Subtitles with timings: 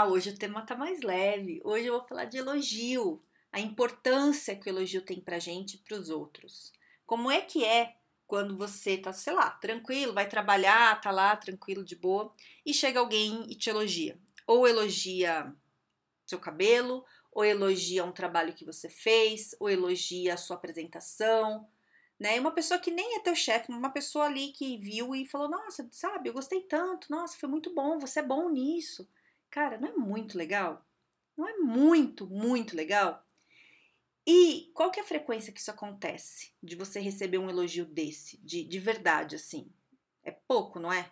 [0.00, 1.60] Ah, hoje o tema tá mais leve.
[1.62, 5.78] Hoje eu vou falar de elogio, a importância que o elogio tem pra gente e
[5.80, 6.72] pros outros.
[7.04, 11.84] Como é que é quando você tá, sei lá, tranquilo, vai trabalhar, tá lá tranquilo,
[11.84, 12.32] de boa,
[12.64, 14.18] e chega alguém e te elogia.
[14.46, 15.54] Ou elogia
[16.24, 21.68] seu cabelo, ou elogia um trabalho que você fez, ou elogia a sua apresentação,
[22.18, 22.40] né?
[22.40, 25.86] Uma pessoa que nem é teu chefe, uma pessoa ali que viu e falou: Nossa,
[25.92, 29.06] sabe, eu gostei tanto, nossa, foi muito bom, você é bom nisso.
[29.50, 30.86] Cara, não é muito legal?
[31.36, 33.26] Não é muito, muito legal?
[34.26, 36.52] E qual que é a frequência que isso acontece?
[36.62, 39.72] De você receber um elogio desse, de, de verdade, assim?
[40.22, 41.10] É pouco, não é?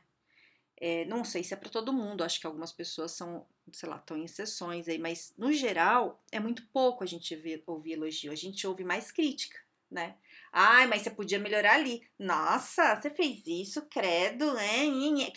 [0.77, 3.97] é não sei se é para todo mundo, acho que algumas pessoas são, sei lá,
[3.97, 8.31] estão em exceções aí, mas no geral é muito pouco a gente ver, ouvir elogio,
[8.31, 9.59] a gente ouve mais crítica,
[9.91, 10.17] né?
[10.53, 12.07] Ai, mas você podia melhorar ali.
[12.19, 14.85] Nossa, você fez isso, credo, né?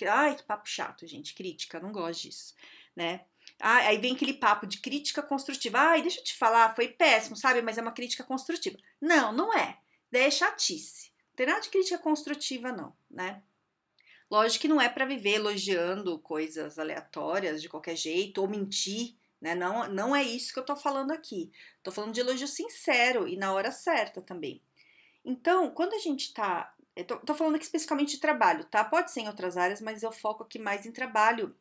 [0.09, 1.33] Ai, que papo chato, gente.
[1.33, 2.53] Crítica, não gosto disso
[2.95, 3.25] né?
[3.59, 5.79] Ah, aí vem aquele papo de crítica construtiva.
[5.79, 7.61] Ai, deixa eu te falar, foi péssimo, sabe?
[7.61, 8.77] Mas é uma crítica construtiva.
[8.99, 9.77] Não, não é.
[10.11, 11.11] Daí é chatice.
[11.29, 13.41] Não tem nada de crítica construtiva, não, né?
[14.29, 19.53] Lógico que não é para viver elogiando coisas aleatórias de qualquer jeito ou mentir, né?
[19.53, 21.51] Não, não é isso que eu tô falando aqui.
[21.83, 24.61] Tô falando de elogio sincero e na hora certa também.
[25.23, 26.73] Então, quando a gente tá.
[27.07, 28.83] Tô, tô falando aqui especificamente de trabalho, tá?
[28.83, 31.55] Pode ser em outras áreas, mas eu foco aqui mais em trabalho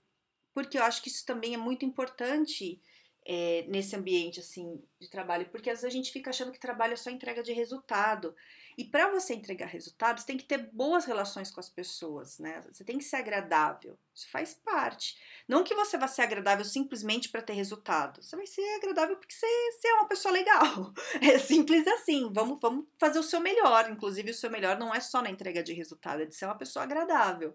[0.52, 2.80] porque eu acho que isso também é muito importante
[3.26, 6.94] é, nesse ambiente assim de trabalho, porque às vezes a gente fica achando que trabalho
[6.94, 8.34] é só entrega de resultado.
[8.78, 12.62] E para você entregar resultados, tem que ter boas relações com as pessoas, né?
[12.70, 13.98] Você tem que ser agradável.
[14.14, 15.18] Isso faz parte.
[15.46, 18.22] Não que você vá ser agradável simplesmente para ter resultado.
[18.22, 20.94] Você vai ser agradável porque você, você, é uma pessoa legal.
[21.20, 22.32] É simples assim.
[22.32, 23.90] Vamos, vamos fazer o seu melhor.
[23.90, 26.56] Inclusive, o seu melhor não é só na entrega de resultado, é de ser uma
[26.56, 27.54] pessoa agradável.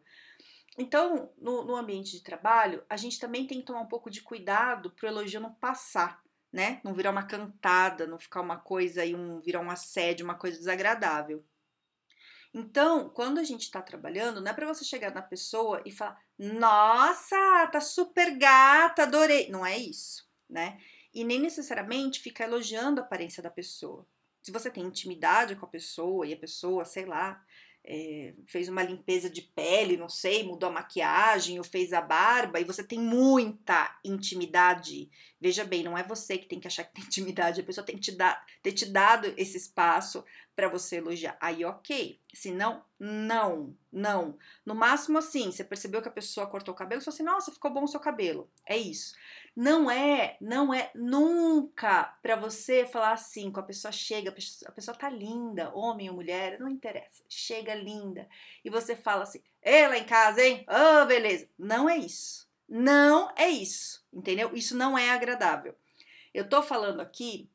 [0.78, 4.22] Então, no, no, ambiente de trabalho, a gente também tem que tomar um pouco de
[4.22, 6.22] cuidado para o elogio não passar,
[6.52, 6.82] né?
[6.84, 10.58] Não virar uma cantada, não ficar uma coisa aí, um, virar um assédio, uma coisa
[10.58, 11.46] desagradável.
[12.54, 16.18] Então, quando a gente está trabalhando, não é para você chegar na pessoa e falar,
[16.38, 19.50] nossa, tá super gata, adorei.
[19.50, 20.80] Não é isso, né?
[21.14, 24.08] E nem necessariamente ficar elogiando a aparência da pessoa.
[24.42, 27.45] Se você tem intimidade com a pessoa e a pessoa, sei lá,
[27.88, 32.60] é, fez uma limpeza de pele, não sei, mudou a maquiagem ou fez a barba
[32.60, 35.10] e você tem muita intimidade.
[35.40, 37.96] Veja bem, não é você que tem que achar que tem intimidade, a pessoa tem
[37.96, 40.24] que te dar, ter te dado esse espaço
[40.56, 41.38] para você elogiar.
[41.40, 42.20] Aí, ok.
[42.34, 44.38] Se não, não, não.
[44.66, 47.52] No máximo, assim, você percebeu que a pessoa cortou o cabelo, você falou assim, nossa,
[47.52, 48.50] ficou bom o seu cabelo.
[48.66, 49.14] É isso.
[49.56, 54.30] Não é, não é nunca para você falar assim, com a pessoa chega,
[54.66, 57.24] a pessoa tá linda, homem ou mulher, não interessa.
[57.30, 58.28] Chega linda.
[58.66, 60.66] E você fala assim, ela em casa, hein?
[60.68, 61.48] Oh, beleza.
[61.58, 62.50] Não é isso.
[62.68, 64.06] Não é isso.
[64.12, 64.54] Entendeu?
[64.54, 65.74] Isso não é agradável.
[66.34, 67.50] Eu tô falando aqui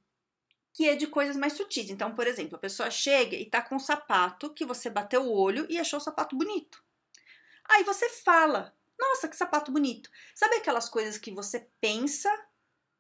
[0.73, 1.91] que é de coisas mais sutis.
[1.91, 5.33] Então, por exemplo, a pessoa chega e tá com um sapato que você bateu o
[5.33, 6.83] olho e achou o sapato bonito.
[7.69, 10.11] Aí você fala: "Nossa, que sapato bonito".
[10.35, 12.31] Sabe aquelas coisas que você pensa,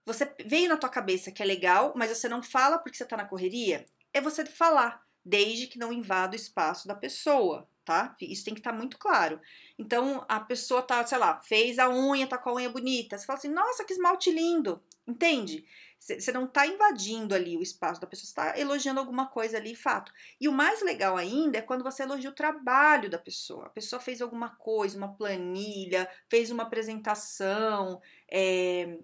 [0.04, 3.16] você veio na tua cabeça que é legal, mas você não fala porque você tá
[3.16, 3.84] na correria?
[4.12, 8.16] É você falar, desde que não invada o espaço da pessoa, tá?
[8.20, 9.40] Isso tem que estar tá muito claro.
[9.78, 13.16] Então, a pessoa tá, sei lá, fez a unha, tá com a unha bonita.
[13.18, 14.82] Você fala assim: "Nossa, que esmalte lindo".
[15.06, 15.64] Entende?
[16.00, 19.76] Você não está invadindo ali o espaço da pessoa, você está elogiando alguma coisa ali,
[19.76, 20.10] fato.
[20.40, 23.66] E o mais legal ainda é quando você elogia o trabalho da pessoa.
[23.66, 28.00] A pessoa fez alguma coisa, uma planilha, fez uma apresentação,
[28.32, 28.96] é,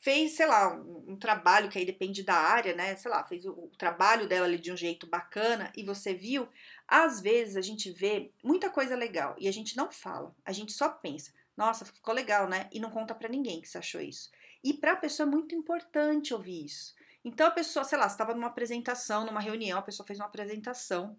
[0.00, 2.94] fez, sei lá, um, um, trabalho que aí depende da área, né?
[2.94, 6.46] Sei lá, fez o, o trabalho dela ali de um jeito bacana e você viu.
[6.86, 10.72] Às vezes a gente vê muita coisa legal e a gente não fala, a gente
[10.72, 12.68] só pensa, nossa, ficou legal, né?
[12.70, 14.30] E não conta para ninguém que você achou isso.
[14.64, 16.94] E para a pessoa é muito importante ouvir isso.
[17.22, 21.16] Então a pessoa, sei lá, estava numa apresentação, numa reunião, a pessoa fez uma apresentação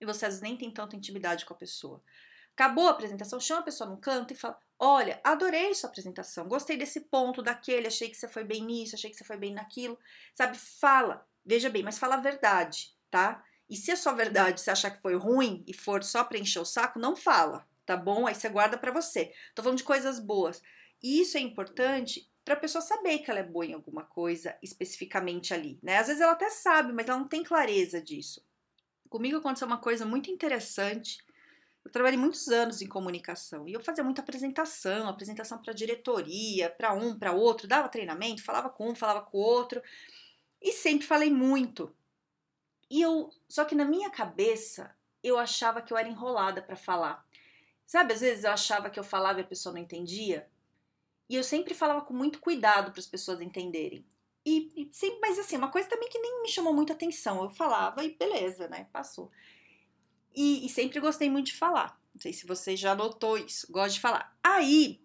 [0.00, 2.00] e você às vezes nem tem tanta intimidade com a pessoa.
[2.52, 6.76] Acabou a apresentação, chama a pessoa no canto e fala: Olha, adorei sua apresentação, gostei
[6.76, 9.98] desse ponto, daquele, achei que você foi bem nisso, achei que você foi bem naquilo.
[10.34, 13.44] Sabe, fala, veja bem, mas fala a verdade, tá?
[13.68, 16.60] E se a sua verdade você achar que foi ruim e for só para encher
[16.60, 18.26] o saco, não fala, tá bom?
[18.26, 19.32] Aí você guarda para você.
[19.54, 20.62] Tô falando de coisas boas.
[21.02, 24.56] E isso é importante para a pessoa saber que ela é boa em alguma coisa
[24.62, 25.98] especificamente ali, né?
[25.98, 28.42] Às vezes ela até sabe, mas ela não tem clareza disso.
[29.10, 31.18] Comigo aconteceu uma coisa muito interessante.
[31.84, 36.94] Eu trabalhei muitos anos em comunicação e eu fazia muita apresentação, apresentação para diretoria, para
[36.94, 39.82] um, para outro, dava treinamento, falava com um, falava com o outro
[40.58, 41.94] e sempre falei muito.
[42.88, 47.26] E eu, só que na minha cabeça eu achava que eu era enrolada para falar.
[47.84, 50.48] Sabe, às vezes eu achava que eu falava e a pessoa não entendia.
[51.28, 54.04] E eu sempre falava com muito cuidado para as pessoas entenderem.
[54.44, 57.42] E, e, sempre, mas assim, uma coisa também que nem me chamou muita atenção.
[57.42, 58.88] Eu falava e beleza, né?
[58.92, 59.30] Passou.
[60.34, 62.00] E, e sempre gostei muito de falar.
[62.14, 63.70] Não sei se você já notou isso.
[63.70, 64.36] Gosto de falar.
[64.42, 65.00] Aí,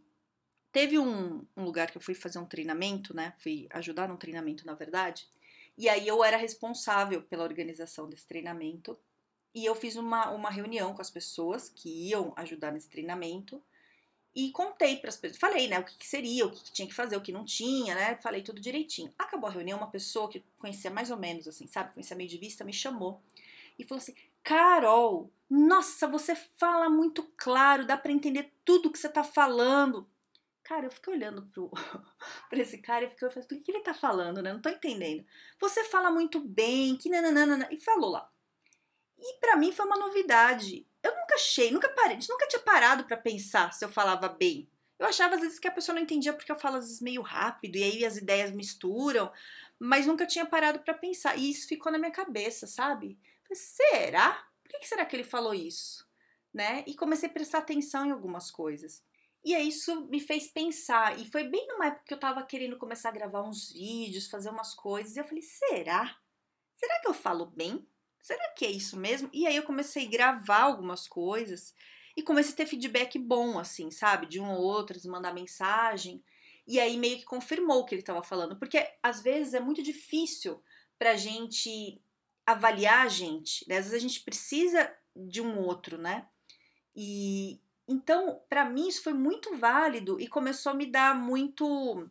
[0.72, 3.34] teve um, um lugar que eu fui fazer um treinamento, né?
[3.40, 5.28] Fui ajudar num treinamento, na verdade.
[5.78, 8.98] E aí eu era responsável pela organização desse treinamento.
[9.54, 13.62] E eu fiz uma, uma reunião com as pessoas que iam ajudar nesse treinamento
[14.36, 16.88] e contei para as pessoas, falei, né, o que, que seria, o que, que, tinha
[16.88, 19.14] que fazer, o que não tinha, né, falei tudo direitinho.
[19.18, 22.38] Acabou a reunião, uma pessoa que conhecia mais ou menos, assim, sabe, conhecia meio de
[22.38, 23.22] vista, me chamou
[23.78, 29.08] e falou assim, Carol, nossa, você fala muito claro, dá para entender tudo que você
[29.08, 30.08] tá falando.
[30.64, 31.70] Cara, eu fiquei olhando pro,
[32.50, 35.26] pra esse cara e fiquei falando, o que ele tá falando, né, não tô entendendo.
[35.60, 38.33] Você fala muito bem, que nananana, e falou lá.
[39.24, 40.86] E para mim foi uma novidade.
[41.02, 44.70] Eu nunca achei, nunca parei, nunca tinha parado para pensar se eu falava bem.
[45.00, 47.22] Eu achava às vezes que a pessoa não entendia porque eu falo às vezes meio
[47.22, 49.32] rápido e aí as ideias misturam,
[49.80, 51.38] mas nunca tinha parado para pensar.
[51.38, 53.18] E isso ficou na minha cabeça, sabe?
[53.44, 54.48] Falei, será?
[54.62, 56.08] Por que será que ele falou isso?
[56.54, 56.84] Né?
[56.86, 59.04] E comecei a prestar atenção em algumas coisas.
[59.44, 61.20] E aí isso me fez pensar.
[61.20, 64.50] E foi bem numa época que eu tava querendo começar a gravar uns vídeos, fazer
[64.50, 65.16] umas coisas.
[65.16, 66.18] E eu falei, será?
[66.76, 67.86] Será que eu falo bem?
[68.24, 69.30] Será que é isso mesmo?
[69.34, 71.76] E aí eu comecei a gravar algumas coisas
[72.16, 74.26] e comecei a ter feedback bom, assim, sabe?
[74.26, 76.24] De um ou outro, mandar mensagem.
[76.66, 78.56] E aí meio que confirmou o que ele estava falando.
[78.56, 80.64] Porque às vezes é muito difícil
[80.98, 82.02] pra gente
[82.46, 83.78] avaliar a gente, né?
[83.78, 86.26] Às vezes a gente precisa de um outro, né?
[86.96, 92.10] E então, para mim, isso foi muito válido e começou a me dar muito.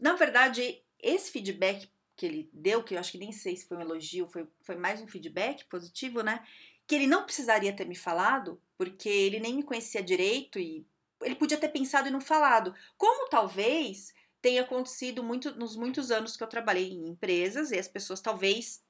[0.00, 3.76] Na verdade, esse feedback que ele deu, que eu acho que nem sei se foi
[3.76, 6.44] um elogio, foi, foi mais um feedback positivo, né?
[6.86, 10.86] Que ele não precisaria ter me falado, porque ele nem me conhecia direito e
[11.22, 12.74] ele podia ter pensado e não falado.
[12.96, 17.88] Como talvez tenha acontecido muito nos muitos anos que eu trabalhei em empresas e as
[17.88, 18.84] pessoas talvez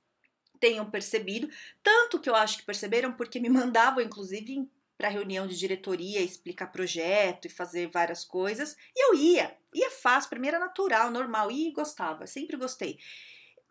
[0.58, 1.48] tenham percebido,
[1.82, 6.68] tanto que eu acho que perceberam porque me mandavam inclusive para reunião de diretoria, explicar
[6.68, 8.76] projeto e fazer várias coisas.
[8.94, 12.98] E eu ia, ia fácil, para mim era natural, normal, e gostava, sempre gostei.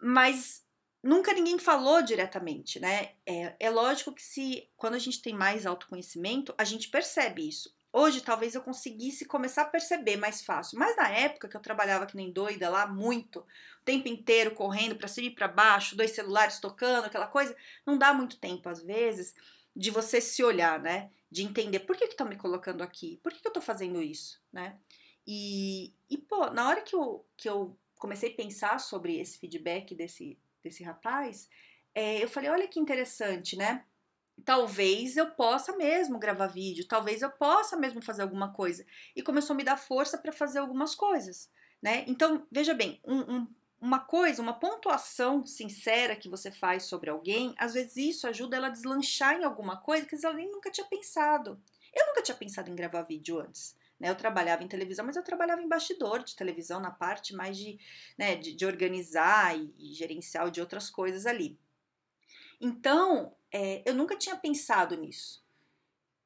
[0.01, 0.63] Mas
[1.01, 3.11] nunca ninguém falou diretamente, né?
[3.25, 7.73] É, é lógico que se quando a gente tem mais autoconhecimento, a gente percebe isso.
[7.95, 12.07] Hoje talvez eu conseguisse começar a perceber mais fácil, mas na época que eu trabalhava
[12.07, 16.09] que nem doida lá, muito, o tempo inteiro correndo para cima e para baixo, dois
[16.09, 17.55] celulares tocando, aquela coisa,
[17.85, 19.35] não dá muito tempo às vezes
[19.75, 21.11] de você se olhar, né?
[21.29, 24.01] De entender por que que tá me colocando aqui, por que, que eu tô fazendo
[24.01, 24.77] isso, né?
[25.25, 29.95] E, e pô, na hora que eu, que eu comecei a pensar sobre esse feedback
[29.95, 31.49] desse, desse rapaz,
[31.95, 33.85] é, eu falei, olha que interessante, né?
[34.43, 38.85] Talvez eu possa mesmo gravar vídeo, talvez eu possa mesmo fazer alguma coisa.
[39.15, 41.49] E começou a me dar força para fazer algumas coisas,
[41.81, 42.03] né?
[42.07, 43.47] Então, veja bem, um, um
[43.83, 48.67] uma coisa, uma pontuação sincera que você faz sobre alguém, às vezes isso ajuda ela
[48.67, 51.61] a deslanchar em alguma coisa que ela nem nunca tinha pensado.
[51.93, 53.75] Eu nunca tinha pensado em gravar vídeo antes.
[53.99, 54.09] Né?
[54.09, 57.77] Eu trabalhava em televisão, mas eu trabalhava em bastidor de televisão, na parte mais de,
[58.17, 61.59] né, de, de organizar e, e gerenciar de outras coisas ali.
[62.61, 65.42] Então, é, eu nunca tinha pensado nisso.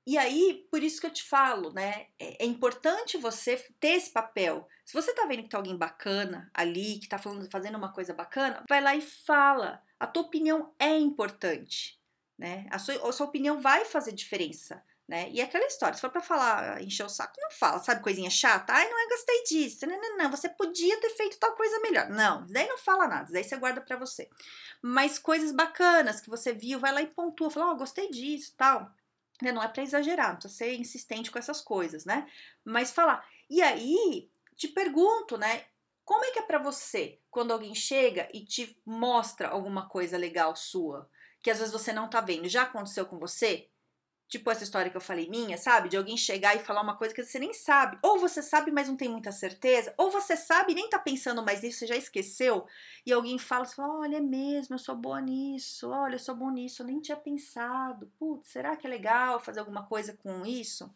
[0.07, 2.07] E aí, por isso que eu te falo, né?
[2.17, 4.65] É, é importante você ter esse papel.
[4.85, 8.13] Se você tá vendo que tá alguém bacana ali, que tá falando, fazendo uma coisa
[8.13, 9.83] bacana, vai lá e fala.
[9.99, 12.01] A tua opinião é importante,
[12.37, 12.67] né?
[12.71, 15.29] A sua, a sua opinião vai fazer diferença, né?
[15.29, 18.29] E é aquela história, se for pra falar, encher o saco, não fala, sabe, coisinha
[18.29, 18.71] chata?
[18.71, 19.85] Ai, não, eu gostei disso.
[19.85, 22.07] Não, não, não, você podia ter feito tal coisa melhor.
[22.07, 24.29] Não, daí não fala nada, daí você guarda pra você.
[24.81, 28.53] Mas coisas bacanas que você viu, vai lá e pontua, fala, ó, oh, gostei disso,
[28.55, 28.89] tal?
[29.41, 32.27] Não é para exagerar, não precisa ser insistente com essas coisas, né?
[32.65, 33.27] Mas falar.
[33.49, 35.65] E aí, te pergunto, né?
[36.03, 40.55] Como é que é para você quando alguém chega e te mostra alguma coisa legal
[40.55, 41.09] sua,
[41.41, 42.47] que às vezes você não tá vendo?
[42.47, 43.69] Já aconteceu com você?
[44.27, 45.87] Tipo essa história que eu falei minha, sabe?
[45.87, 47.97] De alguém chegar e falar uma coisa que você nem sabe.
[48.01, 49.93] Ou você sabe, mas não tem muita certeza.
[49.97, 52.67] Ou você sabe e nem tá pensando mais nisso, você já esqueceu.
[53.05, 55.89] E alguém fala, você fala, olha, é mesmo, eu sou boa nisso.
[55.89, 58.11] Olha, eu sou bom nisso, eu nem tinha pensado.
[58.19, 60.93] Putz, será que é legal fazer alguma coisa com isso?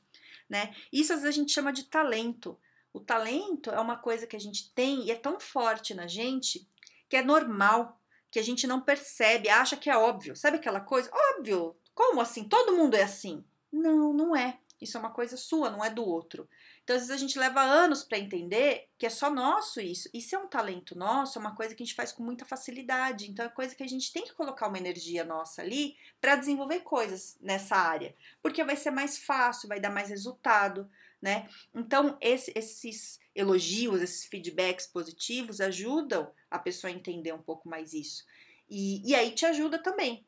[0.49, 0.75] Né?
[0.91, 2.59] Isso às vezes a gente chama de talento.
[2.91, 6.67] O talento é uma coisa que a gente tem e é tão forte na gente
[7.07, 7.97] que é normal,
[8.29, 10.35] que a gente não percebe, acha que é óbvio.
[10.35, 11.09] Sabe aquela coisa?
[11.35, 11.77] Óbvio!
[11.93, 12.43] Como assim?
[12.43, 13.43] Todo mundo é assim?
[13.71, 14.59] Não, não é.
[14.81, 16.49] Isso é uma coisa sua, não é do outro.
[16.83, 20.09] Então, às vezes a gente leva anos para entender que é só nosso isso.
[20.11, 23.29] Isso é um talento nosso, é uma coisa que a gente faz com muita facilidade.
[23.29, 26.79] Então, é coisa que a gente tem que colocar uma energia nossa ali para desenvolver
[26.79, 30.89] coisas nessa área, porque vai ser mais fácil, vai dar mais resultado,
[31.21, 31.47] né?
[31.75, 37.93] Então, esse, esses elogios, esses feedbacks positivos ajudam a pessoa a entender um pouco mais
[37.93, 38.25] isso.
[38.67, 40.25] E, e aí te ajuda também.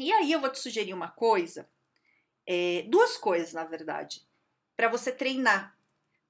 [0.00, 1.68] E aí eu vou te sugerir uma coisa,
[2.46, 4.26] é, duas coisas, na verdade,
[4.74, 5.76] para você treinar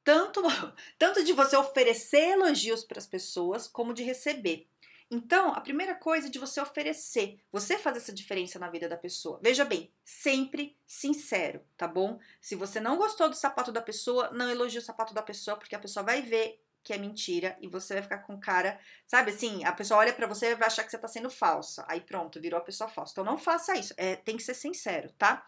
[0.02, 0.42] tanto,
[0.98, 4.66] tanto de você oferecer elogios para as pessoas, como de receber.
[5.08, 8.96] Então, a primeira coisa é de você oferecer, você fazer essa diferença na vida da
[8.96, 9.38] pessoa.
[9.40, 12.18] Veja bem, sempre sincero, tá bom?
[12.40, 15.76] Se você não gostou do sapato da pessoa, não elogie o sapato da pessoa, porque
[15.76, 19.64] a pessoa vai ver que é mentira e você vai ficar com cara, sabe assim,
[19.64, 21.84] a pessoa olha para você e vai achar que você tá sendo falsa.
[21.88, 23.12] Aí pronto, virou a pessoa falsa.
[23.12, 25.46] Então não faça isso, é, tem que ser sincero, tá?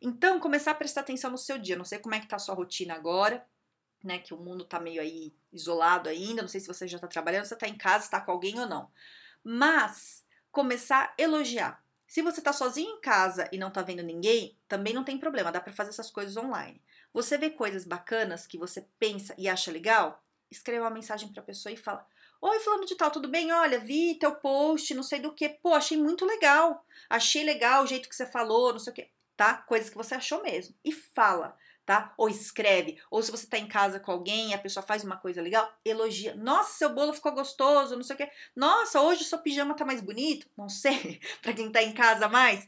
[0.00, 1.76] Então, começar a prestar atenção no seu dia.
[1.76, 3.44] Não sei como é que tá a sua rotina agora,
[4.04, 4.18] né?
[4.18, 6.42] Que o mundo tá meio aí isolado ainda.
[6.42, 8.66] Não sei se você já tá trabalhando, se tá em casa, está com alguém ou
[8.66, 8.90] não.
[9.42, 11.82] Mas começar a elogiar.
[12.06, 15.50] Se você tá sozinho em casa e não tá vendo ninguém, também não tem problema,
[15.50, 16.80] dá para fazer essas coisas online.
[17.12, 20.22] Você vê coisas bacanas que você pensa e acha legal?
[20.50, 22.06] Escreva uma mensagem para a pessoa e fala:
[22.40, 23.52] Oi, fulano de tal, tudo bem?
[23.52, 25.48] Olha, vi teu post, não sei do que.
[25.48, 26.84] Pô, achei muito legal.
[27.08, 29.10] Achei legal o jeito que você falou, não sei o que.
[29.36, 29.58] Tá?
[29.58, 30.74] Coisas que você achou mesmo.
[30.84, 32.12] E fala tá?
[32.18, 35.16] Ou escreve, ou se você tá em casa com alguém e a pessoa faz uma
[35.16, 36.34] coisa legal, elogia.
[36.34, 38.30] Nossa, seu bolo ficou gostoso, não sei o quê.
[38.56, 40.48] Nossa, hoje seu pijama tá mais bonito.
[40.58, 42.66] Não sei, para quem tá em casa mais.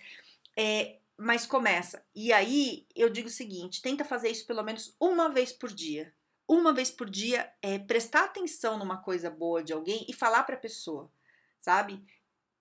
[0.56, 2.02] É, mas começa.
[2.14, 6.14] E aí eu digo o seguinte: tenta fazer isso pelo menos uma vez por dia.
[6.48, 10.54] Uma vez por dia, é prestar atenção numa coisa boa de alguém e falar para
[10.54, 11.12] a pessoa,
[11.60, 12.02] sabe?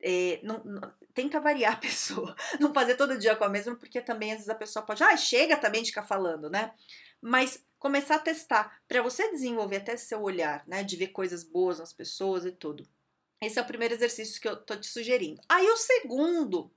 [0.02, 4.02] É, não, não, tenta variar a pessoa, não fazer todo dia com a mesma, porque
[4.02, 6.74] também às vezes a pessoa pode, ah, chega também de ficar falando, né?
[7.22, 11.80] Mas começar a testar, para você desenvolver até seu olhar, né, de ver coisas boas
[11.80, 12.88] nas pessoas e tudo.
[13.42, 15.40] Esse é o primeiro exercício que eu tô te sugerindo.
[15.48, 16.72] Aí o segundo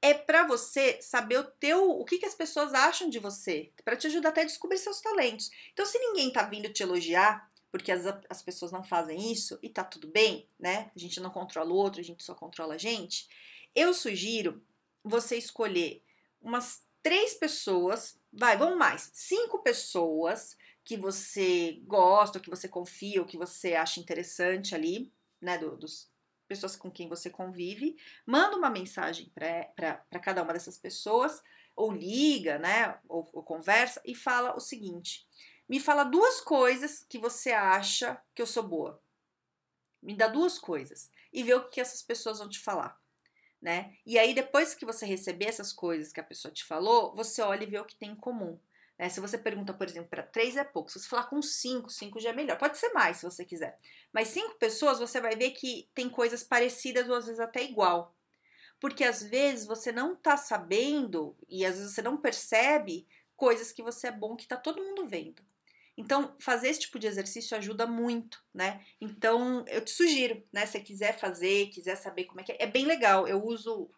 [0.00, 3.96] é para você saber o teu, o que, que as pessoas acham de você, para
[3.96, 5.50] te ajudar até a descobrir seus talentos.
[5.72, 9.68] Então, se ninguém tá vindo te elogiar, porque as, as pessoas não fazem isso e
[9.68, 10.90] tá tudo bem, né?
[10.94, 13.28] A gente não controla o outro, a gente só controla a gente.
[13.74, 14.62] Eu sugiro
[15.02, 16.02] você escolher
[16.40, 23.26] umas três pessoas, vai, vamos mais, cinco pessoas que você gosta, que você confia, ou
[23.26, 26.10] que você acha interessante ali, né, do, dos
[26.48, 31.42] pessoas com quem você convive, manda uma mensagem para cada uma dessas pessoas,
[31.76, 35.28] ou liga, né, ou, ou conversa e fala o seguinte:
[35.68, 39.00] me fala duas coisas que você acha que eu sou boa.
[40.02, 42.98] Me dá duas coisas e vê o que essas pessoas vão te falar,
[43.60, 43.96] né?
[44.06, 47.64] E aí depois que você receber essas coisas que a pessoa te falou, você olha
[47.64, 48.58] e vê o que tem em comum.
[48.98, 49.08] Né?
[49.08, 50.90] Se você pergunta, por exemplo, para três é pouco.
[50.90, 52.58] Se você falar com cinco, cinco já é melhor.
[52.58, 53.78] Pode ser mais se você quiser.
[54.12, 58.14] Mas cinco pessoas você vai ver que tem coisas parecidas ou às vezes até igual.
[58.80, 63.82] Porque às vezes você não tá sabendo e às vezes você não percebe coisas que
[63.82, 65.42] você é bom que tá todo mundo vendo.
[65.96, 68.84] Então, fazer esse tipo de exercício ajuda muito, né?
[69.00, 70.64] Então, eu te sugiro, né?
[70.64, 73.26] Se você quiser fazer, quiser saber como é que é, é bem legal.
[73.26, 73.90] Eu uso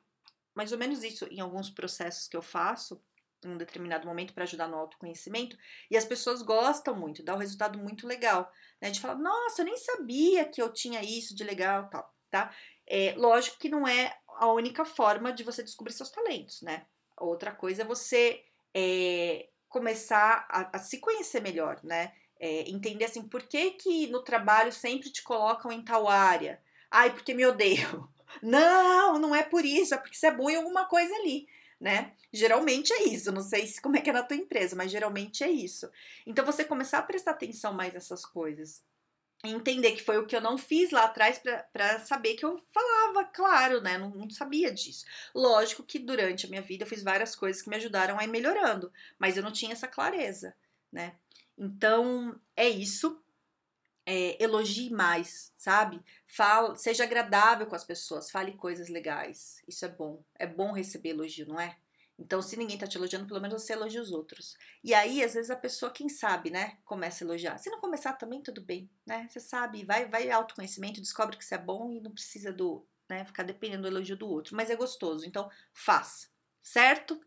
[0.55, 3.03] mais ou menos isso em alguns processos que eu faço
[3.45, 5.57] em um determinado momento para ajudar no autoconhecimento
[5.91, 8.91] e as pessoas gostam muito, dá um resultado muito legal, né?
[8.91, 12.55] De falar, nossa, eu nem sabia que eu tinha isso de legal, tal, tá?
[12.87, 16.87] É, lógico que não é a única forma de você descobrir seus talentos, né?
[17.17, 18.45] Outra coisa é você
[18.75, 22.13] é, começar a, a se conhecer melhor, né?
[22.39, 26.61] É, entender assim, por que que no trabalho sempre te colocam em tal área?
[26.91, 28.09] Ai, porque me odeiam.
[28.41, 31.49] Não, não é por isso, é porque você é bom em alguma coisa ali,
[31.81, 32.13] né?
[32.33, 35.51] Geralmente é isso, não sei como é que é na tua empresa, mas geralmente é
[35.51, 35.91] isso.
[36.27, 38.85] Então você começar a prestar atenção mais nessas coisas
[39.43, 41.41] entender que foi o que eu não fiz lá atrás
[41.73, 43.97] para saber que eu falava, claro, né?
[43.97, 45.05] Não, não, sabia disso.
[45.35, 48.29] Lógico que durante a minha vida eu fiz várias coisas que me ajudaram a ir
[48.29, 50.55] melhorando, mas eu não tinha essa clareza,
[50.93, 51.15] né?
[51.57, 53.23] Então é isso.
[54.13, 56.03] É, elogie mais, sabe?
[56.27, 59.63] Fala, seja agradável com as pessoas, fale coisas legais.
[59.69, 60.21] Isso é bom.
[60.37, 61.77] É bom receber elogio, não é?
[62.19, 64.57] Então, se ninguém tá te elogiando, pelo menos você elogia os outros.
[64.83, 67.57] E aí, às vezes, a pessoa, quem sabe, né, começa a elogiar.
[67.59, 69.29] Se não começar também, tudo bem, né?
[69.31, 73.25] Você sabe, vai, vai autoconhecimento, descobre que você é bom e não precisa do, né,
[73.25, 74.57] ficar dependendo do elogio do outro.
[74.57, 76.29] Mas é gostoso, então faz,
[76.61, 77.21] certo?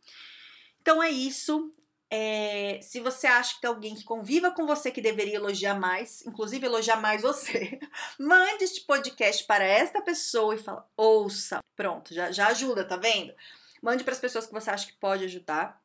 [0.81, 1.71] Então é isso.
[2.15, 6.23] É, se você acha que tem alguém que conviva com você que deveria elogiar mais,
[6.27, 7.79] inclusive elogiar mais você,
[8.19, 11.59] mande este podcast para esta pessoa e fala, ouça.
[11.75, 13.33] Pronto, já, já ajuda, tá vendo?
[13.81, 15.81] Mande para as pessoas que você acha que pode ajudar,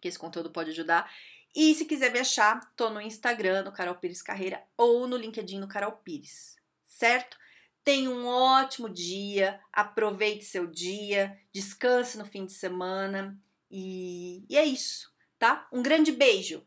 [0.00, 1.12] que esse conteúdo pode ajudar.
[1.52, 5.58] E se quiser me achar, tô no Instagram, no Carol Pires Carreira, ou no LinkedIn,
[5.58, 6.54] no Carol Pires,
[6.84, 7.36] certo?
[7.82, 13.36] Tenha um ótimo dia, aproveite seu dia, descanse no fim de semana
[13.68, 15.68] e, e é isso, tá?
[15.72, 16.66] Um grande beijo!